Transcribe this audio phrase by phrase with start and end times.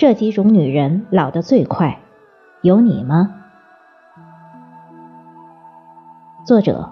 [0.00, 1.98] 这几种女人老得最快，
[2.62, 3.34] 有你吗？
[6.46, 6.88] 作者：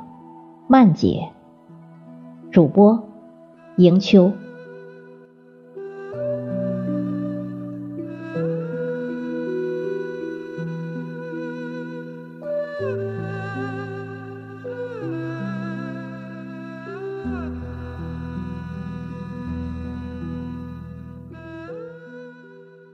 [0.66, 1.30] 曼姐，
[2.50, 3.08] 主播：
[3.78, 4.32] 迎秋。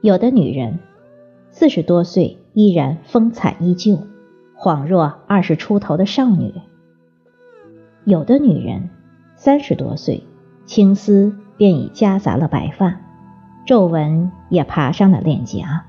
[0.05, 0.81] 有的女人
[1.51, 4.01] 四十多岁依然风采依旧，
[4.55, 6.53] 恍若二十出头的少女；
[8.05, 8.91] 有的女人
[9.35, 10.23] 三十多岁，
[10.67, 13.01] 青丝便已夹杂了白发，
[13.65, 15.87] 皱纹也爬上了脸颊。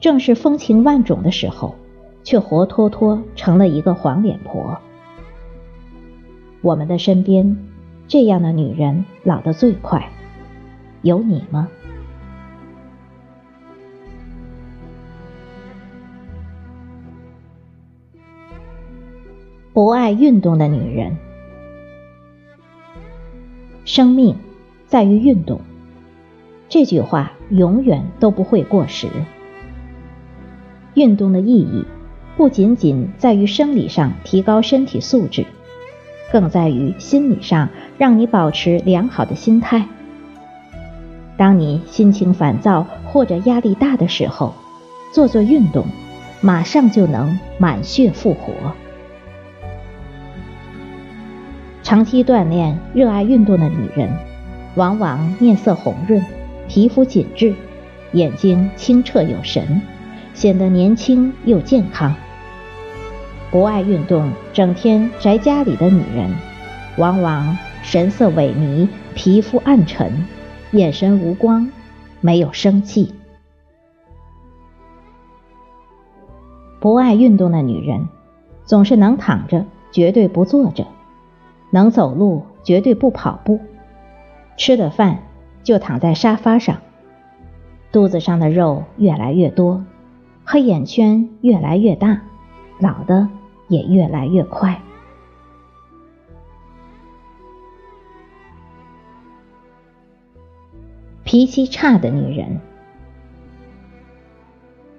[0.00, 1.76] 正是风情万种的时候，
[2.24, 4.76] 却活脱脱成了一个黄脸婆。
[6.62, 7.56] 我们的身边
[8.08, 10.10] 这样的女人老得最快，
[11.02, 11.68] 有你吗？
[19.74, 21.16] 不爱运动的女人，
[23.86, 24.36] 生命
[24.86, 25.62] 在于运动。
[26.68, 29.08] 这句话永远都不会过时。
[30.92, 31.86] 运动的意义
[32.36, 35.46] 不仅仅在于生理上提高身体素质，
[36.30, 39.88] 更在于心理上让你保持良好的心态。
[41.38, 44.52] 当你心情烦躁或者压力大的时候，
[45.14, 45.86] 做做运动，
[46.42, 48.52] 马上就能满血复活。
[51.92, 54.10] 长期锻炼、热爱运动的女人，
[54.76, 56.24] 往往面色红润，
[56.66, 57.54] 皮肤紧致，
[58.12, 59.82] 眼睛清澈有神，
[60.32, 62.14] 显得年轻又健康。
[63.50, 66.34] 不爱运动、整天宅家里的女人，
[66.96, 70.26] 往往神色萎靡，皮肤暗沉，
[70.70, 71.70] 眼神无光，
[72.22, 73.14] 没有生气。
[76.80, 78.08] 不爱运动的女人，
[78.64, 80.86] 总是能躺着，绝对不坐着。
[81.74, 83.58] 能走路，绝对不跑步；
[84.58, 85.20] 吃的饭
[85.62, 86.82] 就躺在沙发上，
[87.90, 89.82] 肚子上的肉越来越多，
[90.44, 92.20] 黑眼圈越来越大，
[92.78, 93.26] 老的
[93.68, 94.82] 也越来越快。
[101.24, 102.60] 脾气差的女人，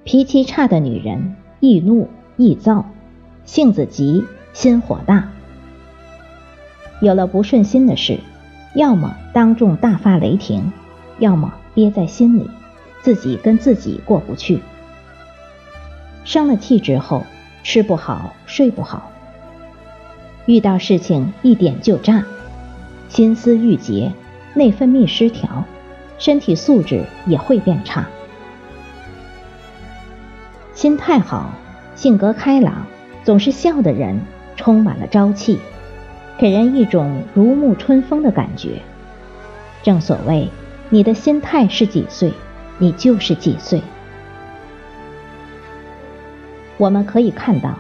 [0.03, 2.85] 脾气差的女人易怒易躁，
[3.43, 5.29] 性子急，心火大。
[7.03, 8.21] 有了不顺心的事，
[8.73, 10.71] 要么当众大发雷霆，
[11.19, 12.49] 要么憋在心里，
[13.01, 14.61] 自己跟自己过不去。
[16.23, 17.25] 生了气之后，
[17.61, 19.11] 吃不好，睡不好，
[20.45, 22.23] 遇到事情一点就炸，
[23.09, 24.13] 心思郁结，
[24.53, 25.65] 内分泌失调，
[26.17, 28.07] 身体素质也会变差。
[30.73, 31.49] 心态好，
[31.95, 32.87] 性格开朗，
[33.25, 34.21] 总是笑的人，
[34.55, 35.59] 充满了朝气。
[36.37, 38.81] 给人一种如沐春风的感觉。
[39.81, 40.49] 正所谓，
[40.89, 42.31] 你的心态是几岁，
[42.77, 43.81] 你就是几岁。
[46.77, 47.77] 我们可以看到，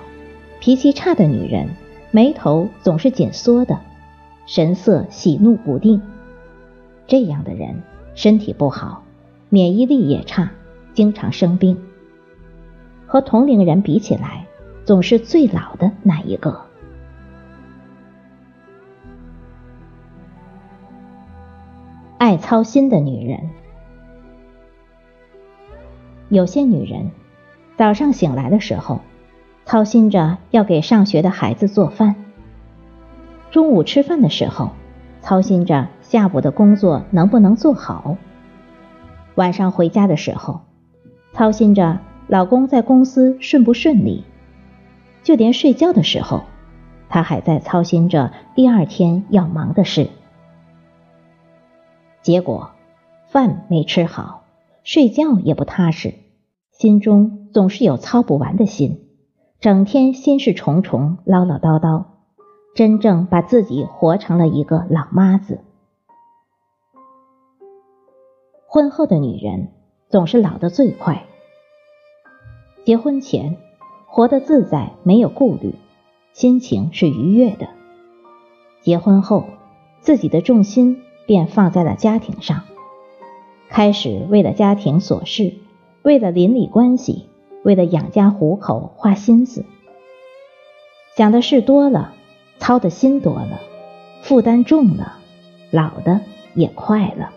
[0.59, 1.67] 脾气差的女人
[2.11, 3.79] 眉头总是紧缩的，
[4.45, 6.01] 神色喜怒不定。
[7.07, 7.81] 这样的人
[8.15, 9.03] 身体不好，
[9.49, 10.51] 免疫力也差，
[10.93, 11.77] 经常生病。
[13.07, 14.45] 和同龄人比起来，
[14.85, 16.61] 总是最老的那一个。
[22.53, 23.49] 操心的女人，
[26.29, 27.09] 有些女人
[27.77, 28.99] 早上醒来的时候，
[29.65, 32.13] 操心着要给上学的孩子做饭；
[33.49, 34.69] 中午吃饭的时候，
[35.19, 38.17] 操心着下午的工作能不能做好；
[39.33, 40.61] 晚上回家的时候，
[41.31, 44.25] 操心着老公在公司顺不顺利；
[45.23, 46.43] 就连睡觉的时候，
[47.09, 50.07] 她还在操心着第二天要忙的事。
[52.23, 52.71] 结果，
[53.27, 54.45] 饭没吃好，
[54.85, 56.13] 睡觉也不踏实，
[56.71, 59.09] 心中总是有操不完的心，
[59.59, 62.05] 整天心事重重，唠唠叨叨，
[62.75, 65.59] 真正把自己活成了一个老妈子。
[68.65, 69.73] 婚后的女人
[70.07, 71.25] 总是老得最快，
[72.85, 73.57] 结婚前
[74.07, 75.75] 活得自在，没有顾虑，
[76.31, 77.67] 心情是愉悦的；
[78.81, 79.43] 结婚后，
[79.99, 81.01] 自己的重心。
[81.25, 82.63] 便放在了家庭上。
[83.69, 85.55] 开始为了家庭琐事
[86.03, 87.27] 为了邻里关系
[87.63, 89.65] 为了养家糊口花心思。
[91.15, 92.13] 想的事多了
[92.59, 93.59] 操的心多了
[94.21, 95.19] 负担重了
[95.71, 96.21] 老的
[96.53, 97.33] 也快了。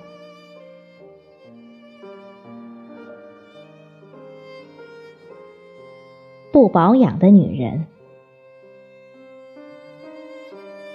[6.53, 7.87] 不保养的女人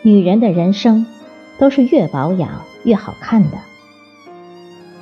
[0.01, 1.05] 女人的人生
[1.59, 3.57] 都是越保养越好看的。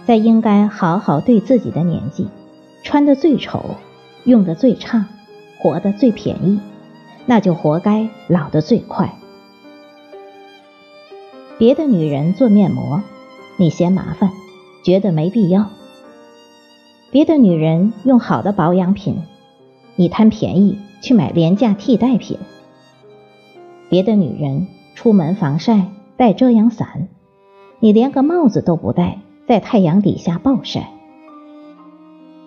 [0.06, 2.28] 在应该好好对自己的年纪，
[2.84, 3.76] 穿的最丑，
[4.24, 5.06] 用的最差，
[5.60, 6.60] 活得最便宜，
[7.26, 9.14] 那就活该老得最快。
[11.60, 13.04] 别的女人做面膜，
[13.58, 14.31] 你嫌麻烦，
[14.84, 15.66] 觉得没必要；
[17.12, 19.22] 别的女人用好的保养品，
[19.96, 22.38] 你贪便宜去买廉价替代品；
[23.90, 25.88] 别的女人出门防晒
[26.18, 27.10] 带遮阳伞，
[27.80, 29.20] 你连个帽子都不戴。
[29.48, 30.92] 在太阳底下暴晒，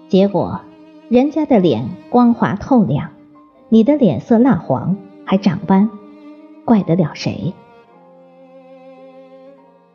[0.08, 0.61] 结果
[1.08, 3.11] 人家的脸光滑透亮，
[3.69, 5.90] 你的脸色蜡黄还长斑，
[6.64, 7.55] 怪得了谁？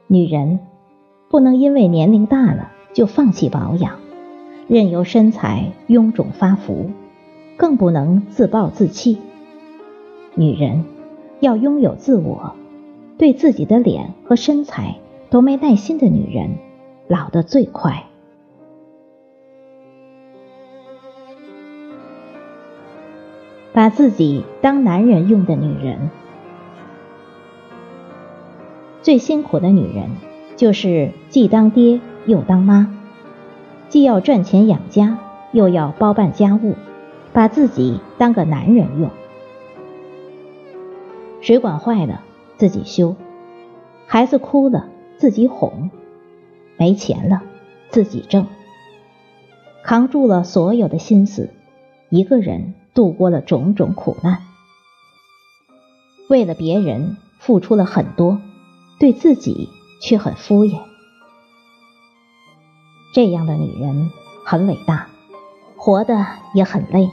[0.07, 0.59] 女人
[1.29, 3.93] 不能因为年龄大了就放弃保养，
[4.67, 6.91] 任由身材臃肿发福，
[7.55, 9.17] 更不能自暴自弃。
[10.35, 10.83] 女人
[11.39, 12.53] 要拥有自我，
[13.17, 14.97] 对自己的脸和身材
[15.29, 16.57] 都没耐心的女人。
[17.09, 18.03] 老得最快，
[23.71, 26.11] 把自己当男人用的女人，
[29.01, 30.09] 最辛苦的女人
[30.57, 32.93] 就是既当爹又当妈，
[33.87, 35.17] 既要赚钱养家，
[35.53, 36.75] 又要包办家务，
[37.31, 39.09] 把自己当个男人用。
[41.39, 42.21] 水管坏了
[42.57, 43.15] 自己修，
[44.07, 45.89] 孩子哭了自己哄。
[46.79, 47.41] 没钱了，
[47.89, 48.45] 自己挣，
[49.83, 51.49] 扛住了所有的心思，
[52.09, 54.43] 一个人度过了种种苦难，
[56.29, 58.39] 为了别人付出了很多，
[58.99, 59.69] 对自己
[60.01, 60.81] 却很敷衍。
[63.11, 64.11] 这样的女人
[64.45, 65.07] 很伟大，
[65.75, 67.09] 活得也很累。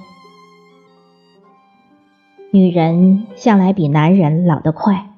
[2.51, 5.09] 女人向来比男人老得快，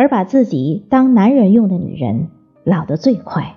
[0.00, 2.28] 而把自己当男人用的女人。
[2.64, 3.54] 老得最快，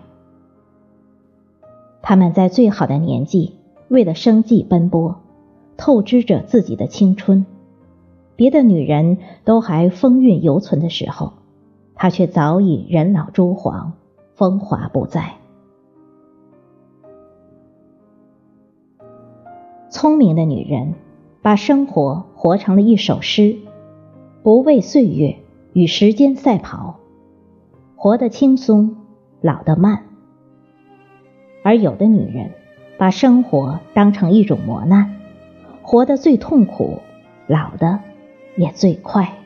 [2.01, 3.53] 他们在最好的年纪
[3.87, 5.21] 为了生计奔波，
[5.77, 7.45] 透支着自己的青春。
[8.35, 11.31] 别的女人都还风韵犹存的时候，
[11.95, 13.93] 她却早已人老珠黄，
[14.35, 15.35] 风华不再。
[19.89, 20.95] 聪明的女人
[21.41, 23.55] 把生活活成了一首诗，
[24.43, 25.37] 不畏岁月
[25.73, 26.99] 与时间赛跑。
[27.95, 28.97] 活得轻松，
[29.41, 30.03] 老得慢。
[31.63, 32.51] 而有的女人
[32.97, 35.15] 把生活当成一种磨难，
[35.81, 36.99] 活得最痛苦，
[37.47, 37.99] 老的
[38.57, 39.42] 也最快。